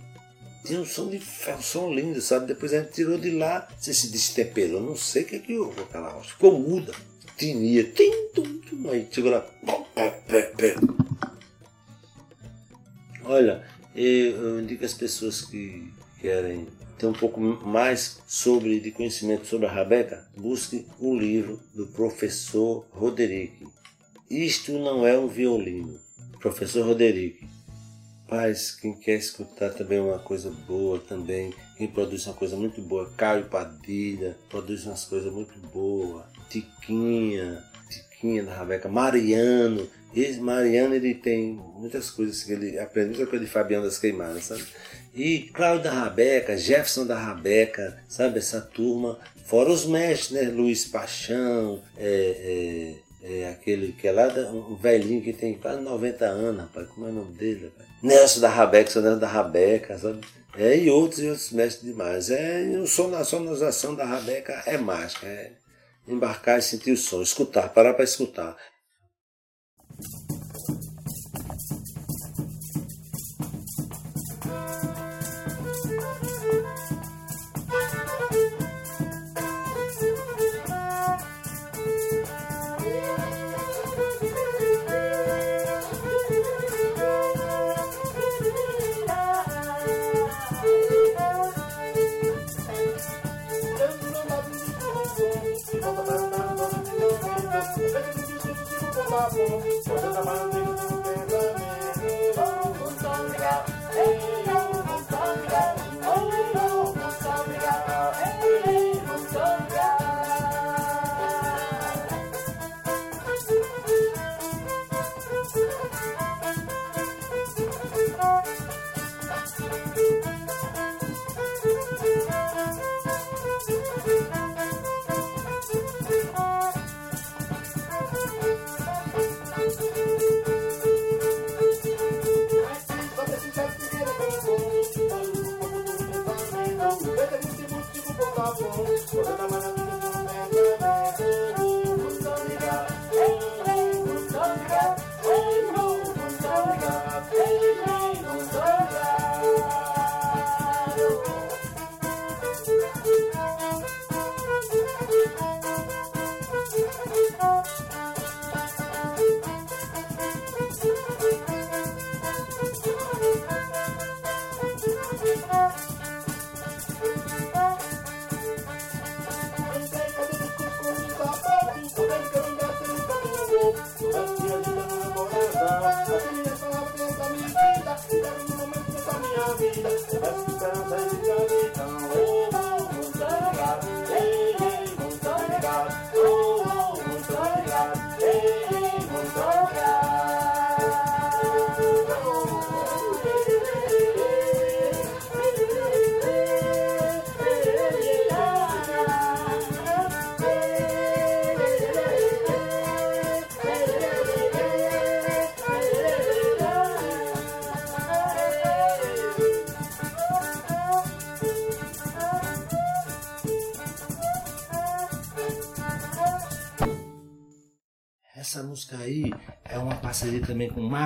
[0.64, 2.46] Tinha um som de ferro, um som lindo, sabe?
[2.46, 5.58] Depois a gente tirou de lá, você se destemperou, não sei o que é que
[5.58, 6.30] houve aquela rocha.
[6.30, 6.92] Ficou muda,
[7.36, 9.46] tinia, tim, tum, aí chegou lá.
[13.24, 16.66] Olha, eu indico às pessoas que querem
[16.98, 22.86] ter um pouco mais sobre de conhecimento sobre a Rabeca, busque o livro do professor
[22.90, 23.66] Roderick.
[24.30, 26.00] Isto não é um violino.
[26.40, 27.46] Professor Roderick.
[28.28, 33.12] Paz, quem quer escutar também uma coisa boa também, quem produz uma coisa muito boa,
[33.16, 41.14] Caio Padilha, produz umas coisas muito boas, Tiquinha, Tiquinha da Rabeca, Mariano, esse Mariano ele
[41.14, 44.64] tem muitas coisas que ele aprende, muita coisa de Fabiano das Queimadas, sabe?
[45.12, 48.38] E Cláudio da Rabeca, Jefferson da Rabeca, sabe?
[48.38, 50.50] Essa turma, fora os mestres, né?
[50.50, 56.24] Luiz Paixão, é, é, é aquele que é lá, um velhinho que tem quase 90
[56.24, 57.64] anos, rapaz, como é o nome dele?
[57.64, 57.93] Rapaz?
[58.04, 60.20] Nelson da Rabeca, Nelson da Rabeca, sabe?
[60.56, 62.30] É, e outros e outros mestres demais.
[62.30, 65.52] É, o som, a sonorização da Rabeca é mágica, é
[66.06, 68.54] embarcar e sentir o som, escutar, parar para escutar.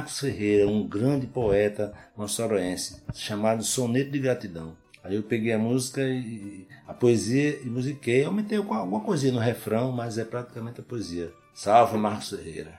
[0.09, 4.75] Marcos Ferreira, um grande poeta moçoroense, chamado Soneto de Gratidão.
[5.05, 9.93] Aí eu peguei a música e a poesia e musiquei, aumentei alguma coisinha no refrão,
[9.93, 11.31] mas é praticamente a poesia.
[11.55, 12.73] Salve Marcos Ferreira.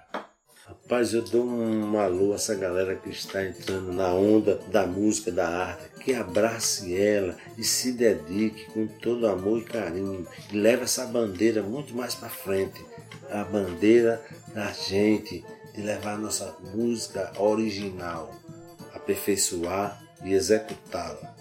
[0.65, 5.31] Rapaz, eu dou um alô a essa galera que está entrando na onda da música,
[5.31, 10.83] da arte, que abrace ela e se dedique com todo amor e carinho e leve
[10.83, 12.83] essa bandeira muito mais para frente.
[13.29, 14.19] A bandeira
[14.53, 15.43] da gente
[15.79, 18.35] de levar nossa música original,
[18.93, 21.33] aperfeiçoar e executá-la.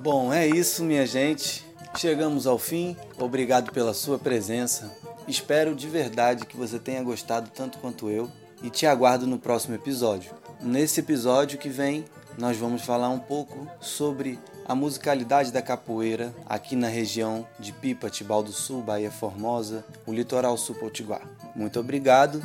[0.00, 1.64] Bom, é isso, minha gente.
[1.96, 2.96] Chegamos ao fim.
[3.16, 4.90] Obrigado pela sua presença.
[5.28, 8.28] Espero de verdade que você tenha gostado tanto quanto eu
[8.60, 10.32] e te aguardo no próximo episódio.
[10.60, 12.04] Nesse episódio que vem,
[12.36, 14.36] nós vamos falar um pouco sobre
[14.66, 20.12] a musicalidade da capoeira aqui na região de Pipa, Tibau do Sul, Bahia Formosa, o
[20.12, 21.22] litoral sul potiguar.
[21.54, 22.42] Muito obrigado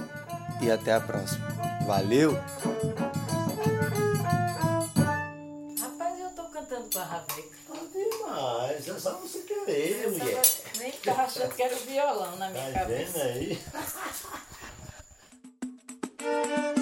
[0.61, 1.47] e até a próxima.
[1.85, 2.33] Valeu!
[5.79, 7.59] Rapaz, eu tô cantando com a Rabeca.
[7.93, 10.41] Demais, é só você querer, Eu tava,
[10.79, 13.19] nem tava achando que era o violão na minha Tá cabeça.
[13.19, 13.59] vendo aí?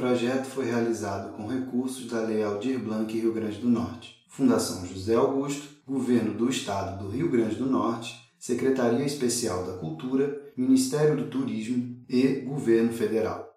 [0.00, 5.14] projeto foi realizado com recursos da Lei Aldir Blanc Rio Grande do Norte, Fundação José
[5.14, 11.26] Augusto, Governo do Estado do Rio Grande do Norte, Secretaria Especial da Cultura, Ministério do
[11.26, 13.49] Turismo e Governo Federal.